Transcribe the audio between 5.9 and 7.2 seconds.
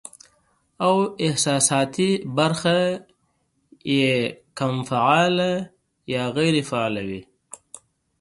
يا غېر فعاله